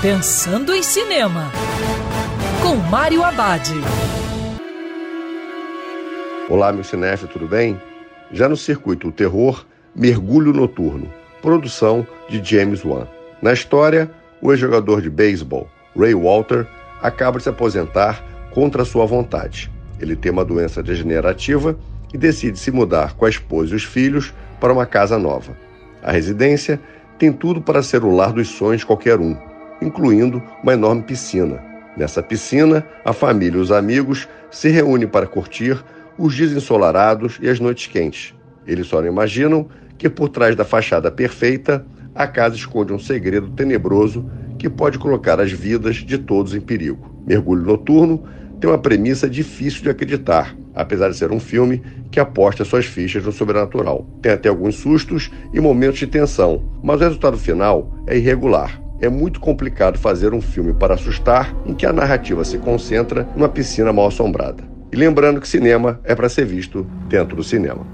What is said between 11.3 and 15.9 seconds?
produção de James Wan. Na história, o ex-jogador de beisebol,